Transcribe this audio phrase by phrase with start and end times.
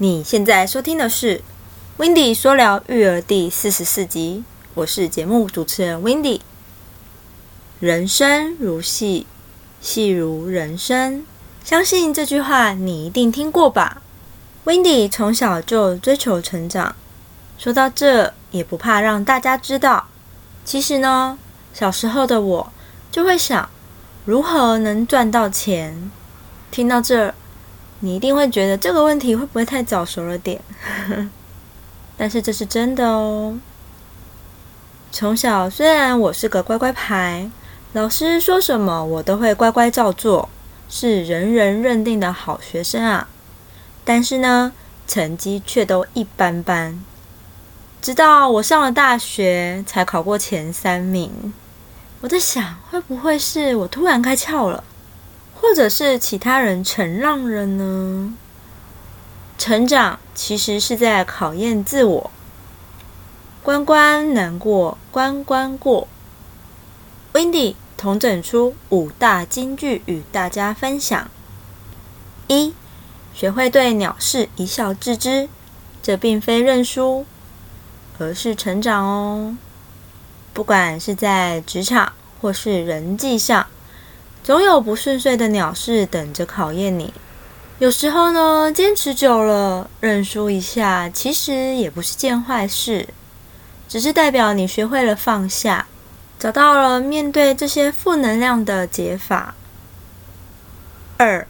[0.00, 1.38] 你现在收听的是
[1.96, 4.44] 《w i n d y 说聊育儿》第四十四集，
[4.74, 6.40] 我是节目主持人 w i n d y
[7.80, 9.26] 人生如戏，
[9.80, 11.24] 戏如人生，
[11.64, 14.00] 相信这句话你一定听过吧
[14.62, 16.94] w i n d y 从小就追求成长，
[17.58, 20.06] 说到这也不怕让大家知道。
[20.64, 21.36] 其实呢，
[21.74, 22.72] 小时候的我
[23.10, 23.68] 就会想，
[24.24, 26.08] 如何能赚到钱？
[26.70, 27.34] 听到这。
[28.00, 30.60] 你一定会觉得这个问题会不会太早熟了点？
[32.16, 33.58] 但是这是真的哦。
[35.10, 37.50] 从小虽然我是个乖乖牌，
[37.92, 40.48] 老师说什么我都会乖乖照做，
[40.88, 43.28] 是人人认定的好学生啊。
[44.04, 44.72] 但是呢，
[45.06, 47.02] 成绩却都一般般。
[48.00, 51.52] 直到我上了大学，才考过前三名。
[52.20, 54.84] 我在想，会不会是我突然开窍了？
[55.60, 58.34] 或者是其他人承让了呢？
[59.58, 62.30] 成长其实是在考验自我，
[63.62, 66.06] 关关难过关关过。
[67.32, 71.28] w i n d y 统整出五大金句与大家分享：
[72.46, 72.72] 一、
[73.34, 75.48] 学会对鸟事一笑置之，
[76.00, 77.26] 这并非认输，
[78.18, 79.56] 而是成长哦。
[80.54, 83.66] 不管是在职场或是人际上。
[84.48, 87.12] 总有不顺遂的鸟事等着考验你。
[87.80, 93.10] 有时候呢，坚持久了，认输一下，其实也不是件坏事，
[93.90, 95.86] 只是代表你学会了放下，
[96.38, 99.54] 找到了面对这些负能量的解法。
[101.18, 101.46] 二，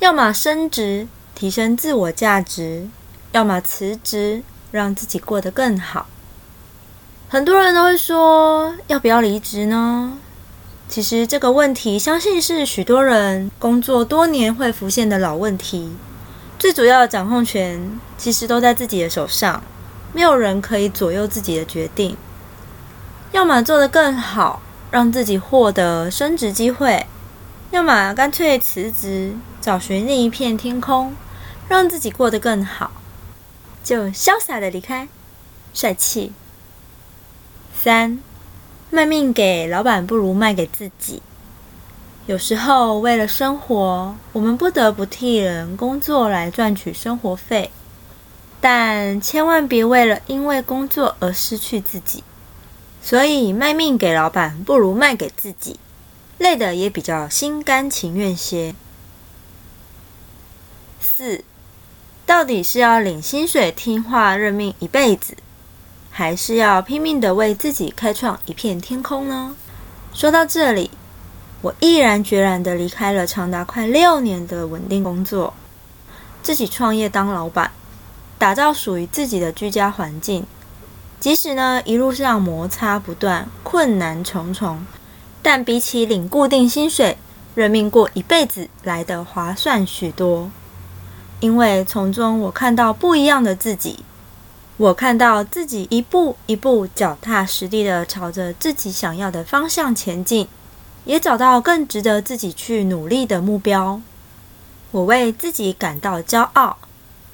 [0.00, 2.88] 要么升职，提升自我价值；
[3.30, 6.08] 要么辞职，让自己过得更好。
[7.28, 10.18] 很多人都会说，要不要离职呢？
[10.90, 15.92] 其实这个问题，相信是许多人工作多年会浮现的老问题。
[16.58, 19.62] 最主要的掌控权，其实都在自己的手上，
[20.12, 22.16] 没有人可以左右自己的决定。
[23.30, 27.06] 要么做得更好，让自己获得升职机会；
[27.70, 31.14] 要么干脆辞职，找寻另一片天空，
[31.68, 32.90] 让自己过得更好，
[33.84, 35.06] 就潇洒的离开，
[35.72, 36.32] 帅气。
[37.80, 38.18] 三。
[38.92, 41.22] 卖命给老板，不如卖给自己。
[42.26, 47.70] 有时候，为了生活，我们不得不替人工作来赚取生活费，
[48.60, 52.24] 但千万别为了因为工作而失去自己。
[53.00, 55.78] 所以，卖命给老板，不如卖给自己，
[56.38, 58.74] 累的也比较心甘情愿些。
[61.00, 61.44] 四，
[62.26, 65.36] 到底是要领薪水、听话、认命一辈子？
[66.20, 69.56] 还是要拼命的为自己开创一片天空呢？
[70.12, 70.90] 说到这里，
[71.62, 75.54] 我毅然决然的离开了长达快六年的稳定工作，
[76.42, 77.70] 自己创业当老板，
[78.36, 80.44] 打造属于自己的居家环境。
[81.18, 84.84] 即使呢一路上摩擦不断，困难重重，
[85.40, 87.16] 但比起领固定薪水、
[87.54, 90.50] 认命过一辈子来的划算许多。
[91.40, 94.00] 因为从中我看到不一样的自己。
[94.80, 100.48] 我看到自己一步一步脚踏实地的朝着自己想要的方向前进，
[101.04, 104.00] 也找到更值得自己去努力的目标。
[104.90, 106.78] 我为自己感到骄傲，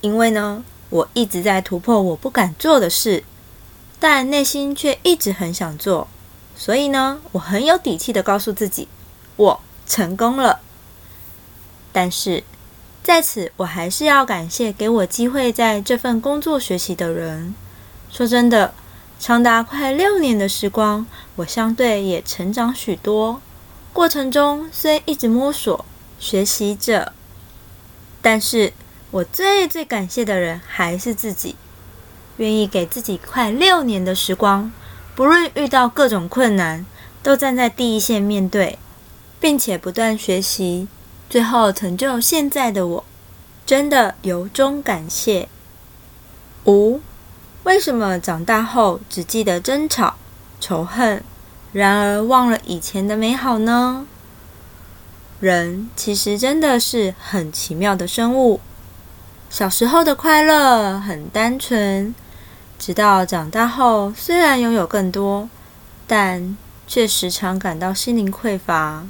[0.00, 3.22] 因为呢，我一直在突破我不敢做的事，
[4.00, 6.08] 但内心却一直很想做。
[6.56, 8.88] 所以呢，我很有底气的告诉自己，
[9.36, 10.58] 我成功了。
[11.92, 12.42] 但是。
[13.06, 17.54] 在此，我还是要感谢给我机会在这份工作学习的人。
[18.10, 18.74] 说真的，
[19.20, 21.06] 长达快六年的时光，
[21.36, 23.40] 我相对也成长许多。
[23.92, 25.84] 过程中虽一直摸索
[26.18, 27.12] 学习着，
[28.20, 28.72] 但是
[29.12, 31.54] 我最最感谢的人还是自己，
[32.38, 34.72] 愿意给自己快六年的时光，
[35.14, 36.84] 不论遇到各种困难，
[37.22, 38.80] 都站在第一线面对，
[39.38, 40.88] 并且不断学习。
[41.28, 43.04] 最后成就现在的我，
[43.64, 45.48] 真的由衷感谢。
[46.66, 47.00] 五，
[47.64, 50.14] 为什么长大后只记得争吵、
[50.60, 51.22] 仇恨，
[51.72, 54.06] 然而忘了以前的美好呢？
[55.40, 58.60] 人其实真的是很奇妙的生物。
[59.50, 62.14] 小时候的快乐很单纯，
[62.78, 65.48] 直到长大后，虽然拥有更多，
[66.06, 66.56] 但
[66.86, 69.04] 却时常感到心灵匮乏。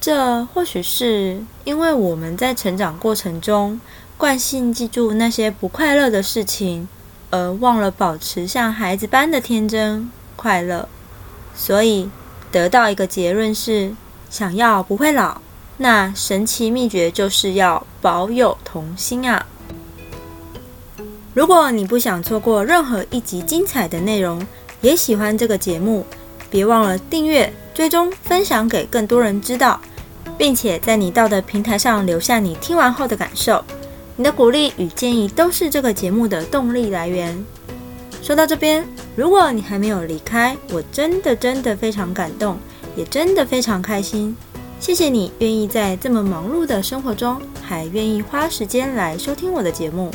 [0.00, 3.80] 这或许是因为我们在成长过程中
[4.16, 6.88] 惯性记住那些不快乐的事情，
[7.30, 10.88] 而忘了保持像孩子般的天真快乐，
[11.54, 12.08] 所以
[12.50, 13.92] 得到一个结论是：
[14.30, 15.40] 想要不会老，
[15.78, 19.46] 那神奇秘诀就是要保有童心啊！
[21.34, 24.44] 如果你不想错过任何一集精彩的内容，
[24.80, 26.04] 也喜欢这个节目，
[26.50, 29.80] 别忘了订阅、追踪、分享给更多人知道，
[30.38, 33.62] 并且在你到的平台上留下你听完后的感受。
[34.16, 37.44] 你的鼓励与建议都是这个节目的动力来源。
[38.22, 42.58] 说到这边，如果你还没有离开，我真的真的非常感动，
[42.96, 44.36] 也真的非常开心。
[44.80, 50.10] 谢谢你愿意在这么忙碌的生活中，还愿意花时间来收听我的节目。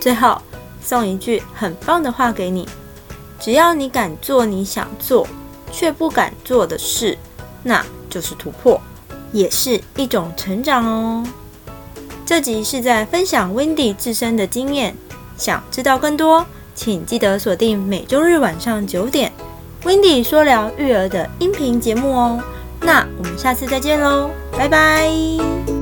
[0.00, 0.40] 最后
[0.82, 2.68] 送一句很棒的话给你：
[3.38, 5.26] 只要你敢做你想做
[5.72, 7.16] 却不敢做的事，
[7.62, 8.80] 那就是突破，
[9.32, 11.26] 也是一种成长哦。
[12.24, 14.94] 这集是在分享 Wendy 自身的经验，
[15.36, 19.32] 想知道更多，请记得锁定每周日晚上九点
[19.82, 22.40] Wendy 说聊育儿的音频节目哦。
[22.82, 25.79] 那我们下次再见喽，拜拜。